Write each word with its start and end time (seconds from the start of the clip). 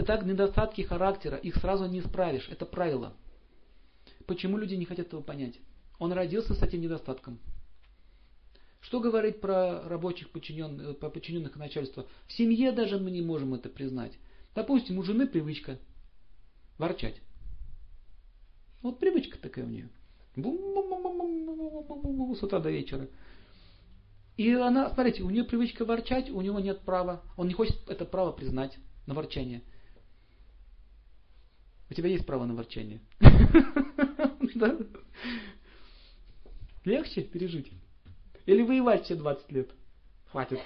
Итак, 0.00 0.24
недостатки 0.24 0.82
характера, 0.82 1.36
их 1.38 1.56
сразу 1.56 1.86
не 1.86 1.98
исправишь. 1.98 2.48
Это 2.48 2.64
правило. 2.64 3.14
Почему 4.26 4.56
люди 4.56 4.76
не 4.76 4.84
хотят 4.84 5.08
этого 5.08 5.22
понять? 5.22 5.58
Он 5.98 6.12
родился 6.12 6.54
с 6.54 6.62
этим 6.62 6.82
недостатком. 6.82 7.40
Что 8.80 9.00
говорить 9.00 9.40
про 9.40 9.82
рабочих 9.88 10.30
подчиненных, 10.30 11.00
по 11.00 11.10
подчиненных 11.10 11.56
и 11.56 11.58
начальства? 11.58 12.06
В 12.28 12.32
семье 12.32 12.70
даже 12.70 13.00
мы 13.00 13.10
не 13.10 13.22
можем 13.22 13.54
это 13.54 13.68
признать. 13.68 14.12
Допустим, 14.54 14.98
у 14.98 15.02
жены 15.02 15.26
привычка 15.26 15.80
ворчать. 16.78 17.20
Вот 18.82 19.00
привычка 19.00 19.36
такая 19.36 19.64
у 19.64 19.68
нее. 19.68 19.88
С 22.36 22.42
утра 22.44 22.60
до 22.60 22.70
вечера. 22.70 23.08
И 24.36 24.52
она, 24.52 24.90
смотрите, 24.94 25.24
у 25.24 25.30
нее 25.30 25.42
привычка 25.42 25.84
ворчать, 25.84 26.30
у 26.30 26.40
него 26.40 26.60
нет 26.60 26.82
права. 26.82 27.24
Он 27.36 27.48
не 27.48 27.54
хочет 27.54 27.76
это 27.88 28.04
право 28.04 28.30
признать 28.30 28.78
на 29.04 29.14
ворчание. 29.14 29.64
Тебя 31.98 32.10
есть 32.10 32.26
право 32.26 32.44
на 32.44 32.54
ворчание. 32.54 33.00
Легче 36.84 37.22
пережить. 37.22 37.72
Или 38.46 38.62
воевать 38.62 39.02
все 39.02 39.16
20 39.16 39.50
лет. 39.50 39.70
Хватит. 40.30 40.60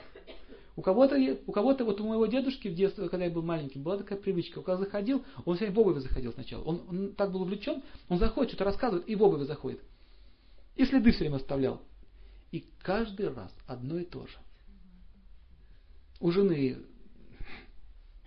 У 0.77 0.83
кого-то, 0.83 1.17
у 1.47 1.53
кого-то, 1.53 1.87
вот 1.87 2.03
у 2.03 2.07
моего 2.07 2.27
дедушки 2.27 2.69
в 2.69 2.75
детстве, 2.75 3.09
когда 3.09 3.25
я 3.25 3.31
был 3.31 3.41
маленьким, 3.41 3.83
была 3.83 3.97
такая 3.97 4.19
привычка. 4.19 4.61
Когда 4.61 4.85
заходил, 4.85 5.25
он 5.47 5.57
все 5.57 5.71
время 5.71 5.95
в 5.95 6.01
заходил 6.01 6.35
сначала. 6.35 6.65
Он, 6.65 6.83
он 6.87 7.15
так 7.15 7.33
был 7.33 7.41
увлечен, 7.41 7.83
он 8.11 8.19
заходит, 8.19 8.51
что-то 8.51 8.65
рассказывает, 8.65 9.09
и 9.09 9.17
в 9.17 9.23
обуви 9.23 9.45
заходит. 9.45 9.81
И 10.77 10.85
следы 10.85 11.13
все 11.13 11.21
время 11.21 11.37
оставлял. 11.37 11.81
И 12.51 12.67
каждый 12.83 13.33
раз 13.33 13.57
одно 13.67 13.99
и 13.99 14.05
то 14.05 14.27
же. 14.27 14.37
У 16.21 16.31
жены 16.31 16.77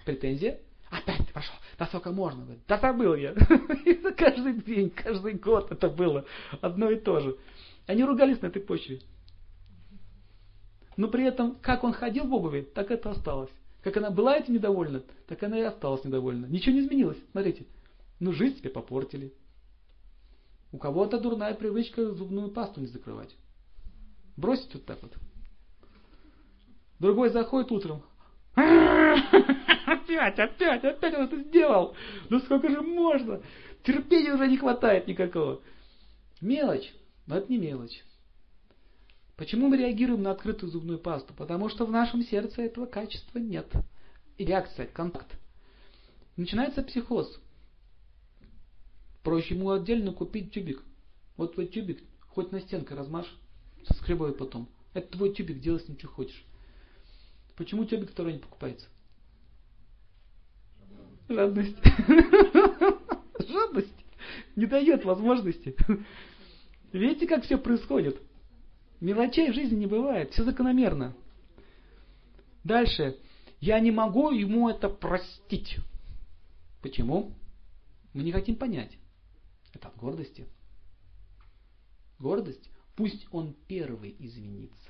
претензия. 0.05 0.60
Опять 0.89 1.25
ты 1.25 1.34
пошел. 1.34 1.55
Да 1.77 1.88
сколько 1.88 2.12
можно? 2.12 2.44
Говорит, 2.44 2.63
да 2.67 2.80
забыл 2.80 3.16
я. 3.16 3.31
Это 3.85 4.12
каждый 4.12 4.62
день, 4.62 4.89
каждый 4.89 5.34
год 5.34 5.71
это 5.71 5.90
было. 5.90 6.26
Одно 6.62 6.90
и 6.90 6.99
то 6.99 7.20
же. 7.20 7.37
Они 7.87 8.04
ругались 8.04 8.41
на 8.41 8.48
этой 8.48 8.62
почве. 8.62 9.01
Но 10.98 11.10
при 11.10 11.26
этом, 11.26 11.57
как 11.62 11.84
он 11.84 11.93
ходил 11.93 12.27
в 12.27 12.34
обуви, 12.34 12.62
так 12.62 12.91
это 12.91 13.12
осталось. 13.12 13.49
Как 13.84 13.98
она 13.98 14.10
была 14.10 14.37
этим 14.37 14.54
недовольна, 14.54 15.04
так 15.27 15.43
она 15.43 15.60
и 15.60 15.63
осталась 15.63 16.04
недовольна. 16.04 16.45
Ничего 16.45 16.73
не 16.73 16.82
изменилось. 16.82 17.17
Смотрите. 17.32 17.65
Ну, 18.20 18.32
жизнь 18.32 18.60
тебе 18.60 18.70
попортили. 18.70 19.34
У 20.71 20.77
кого-то 20.77 21.20
дурная 21.20 21.54
привычка 21.54 22.12
зубную 22.12 22.49
пасту 22.49 22.79
не 22.79 22.88
закрывать. 22.88 23.35
Бросить 24.38 24.73
вот 24.73 24.85
так 24.85 25.01
вот. 25.01 25.13
Другой 26.99 27.29
заходит 27.29 27.71
утром. 27.71 28.04
Опять, 30.05 30.39
опять, 30.39 30.84
опять 30.84 31.13
он 31.15 31.25
это 31.25 31.41
сделал. 31.41 31.95
Ну 32.29 32.39
сколько 32.39 32.70
же 32.70 32.81
можно? 32.81 33.41
Терпения 33.84 34.34
уже 34.34 34.48
не 34.48 34.57
хватает 34.57 35.07
никакого. 35.07 35.61
Мелочь. 36.41 36.93
Но 37.25 37.37
это 37.37 37.51
не 37.51 37.57
мелочь. 37.57 38.03
Почему 39.35 39.67
мы 39.67 39.77
реагируем 39.77 40.21
на 40.21 40.31
открытую 40.31 40.71
зубную 40.71 40.99
пасту? 40.99 41.33
Потому 41.33 41.70
что 41.70 41.85
в 41.85 41.91
нашем 41.91 42.21
сердце 42.23 42.61
этого 42.61 42.85
качества 42.85 43.39
нет. 43.39 43.67
И 44.37 44.45
реакция, 44.45 44.85
контакт. 44.85 45.37
Начинается 46.37 46.83
психоз. 46.83 47.39
Проще 49.23 49.55
ему 49.55 49.71
отдельно 49.71 50.13
купить 50.13 50.53
тюбик. 50.53 50.83
Вот 51.35 51.55
твой 51.55 51.67
тюбик, 51.67 52.03
хоть 52.27 52.51
на 52.51 52.61
стенке 52.61 52.93
размажь, 52.93 53.33
соскребай 53.87 54.33
потом. 54.33 54.70
Это 54.93 55.17
твой 55.17 55.33
тюбик, 55.33 55.59
делай 55.59 55.79
с 55.79 55.87
ним 55.87 55.98
что 55.98 56.07
хочешь. 56.07 56.45
Почему 57.55 57.85
тюбик 57.85 58.11
второй 58.11 58.33
не 58.33 58.39
покупается? 58.39 58.87
Жадность. 61.27 61.77
Жадность 63.40 64.06
не 64.56 64.66
дает 64.66 65.06
возможности. 65.06 65.75
Видите, 66.91 67.28
как 67.28 67.44
все 67.44 67.57
происходит? 67.57 68.22
Мелочей 69.01 69.51
в 69.51 69.55
жизни 69.55 69.75
не 69.75 69.88
бывает, 69.88 70.31
все 70.31 70.44
закономерно. 70.44 71.16
Дальше. 72.63 73.17
Я 73.59 73.79
не 73.79 73.91
могу 73.91 74.31
ему 74.31 74.69
это 74.69 74.89
простить. 74.89 75.77
Почему? 76.81 77.33
Мы 78.13 78.23
не 78.23 78.31
хотим 78.31 78.55
понять. 78.55 78.97
Это 79.73 79.88
от 79.89 79.97
гордости. 79.97 80.47
Гордость. 82.19 82.69
Пусть 82.95 83.27
он 83.31 83.55
первый 83.67 84.16
извинится. 84.19 84.89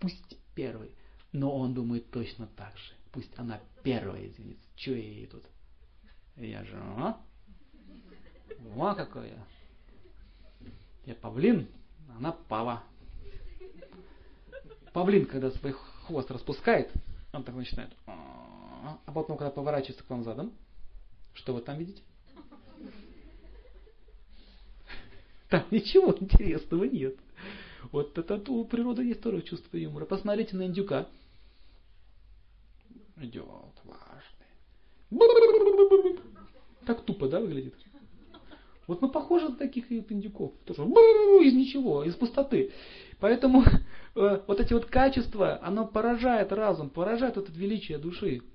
Пусть 0.00 0.38
первый. 0.54 0.90
Но 1.32 1.54
он 1.56 1.74
думает 1.74 2.10
точно 2.10 2.46
так 2.46 2.76
же. 2.76 2.92
Пусть 3.12 3.32
она 3.38 3.60
первая 3.82 4.26
извинится. 4.26 4.66
Че 4.76 4.96
я 4.96 5.12
ей 5.12 5.26
тут? 5.26 5.44
Я 6.36 6.64
же, 6.64 6.76
а? 6.76 7.20
О, 8.76 8.94
какое. 8.94 9.32
Я 11.04 11.14
павлин, 11.14 11.68
она 12.16 12.32
пава. 12.32 12.82
Павлин, 14.92 15.26
когда 15.26 15.50
свой 15.50 15.72
хвост 15.72 16.30
распускает, 16.30 16.90
он 17.32 17.44
так 17.44 17.54
начинает. 17.54 17.92
А 18.06 19.12
потом, 19.12 19.36
когда 19.36 19.50
поворачивается 19.50 20.04
к 20.04 20.10
вам 20.10 20.24
задом, 20.24 20.52
что 21.34 21.54
вы 21.54 21.60
там 21.60 21.78
видите? 21.78 22.02
Там 25.48 25.64
ничего 25.70 26.16
интересного 26.18 26.84
нет. 26.84 27.16
Вот 27.92 28.16
это 28.18 28.50
у 28.50 28.64
природы 28.64 29.04
есть 29.04 29.20
второе 29.20 29.42
чувство 29.42 29.76
юмора. 29.76 30.04
Посмотрите 30.04 30.56
на 30.56 30.66
индюка. 30.66 31.06
Идет 33.16 33.46
важный. 33.84 34.46
Так 36.84 37.02
тупо, 37.04 37.28
да, 37.28 37.40
выглядит? 37.40 37.74
Вот 38.86 39.02
мы 39.02 39.08
похожи 39.08 39.48
на 39.48 39.56
таких 39.56 39.90
индюков. 39.90 40.52
Тоже 40.64 40.82
из 40.82 41.54
ничего, 41.54 42.04
из 42.04 42.14
пустоты. 42.14 42.72
Поэтому 43.18 43.64
э, 44.14 44.40
вот 44.46 44.60
эти 44.60 44.72
вот 44.72 44.86
качества, 44.86 45.58
оно 45.62 45.86
поражает 45.86 46.52
разум, 46.52 46.90
поражает 46.90 47.36
это 47.36 47.50
величие 47.52 47.98
души. 47.98 48.42